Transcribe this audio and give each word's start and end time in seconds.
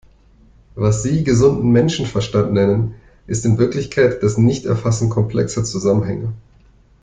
Was 0.73 1.03
Sie 1.03 1.23
gesunden 1.23 1.69
Menschenverstand 1.71 2.53
nennen, 2.53 2.95
ist 3.27 3.45
in 3.45 3.59
Wirklichkeit 3.59 4.23
das 4.23 4.35
Nichterfassen 4.35 5.11
komplexer 5.11 5.63
Zusammenhänge. 5.63 6.33